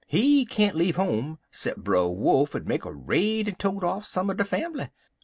He 0.07 0.47
can't 0.47 0.75
leave 0.75 0.95
home 0.95 1.37
'cep' 1.51 1.77
Brer 1.77 2.09
Wolf 2.09 2.55
'ud 2.55 2.67
make 2.67 2.85
a 2.85 2.91
raid 2.91 3.47
en 3.47 3.53
tote 3.53 3.83
off 3.83 4.03
some 4.07 4.31
er 4.31 4.33
de 4.33 4.43
fambly. 4.43 4.89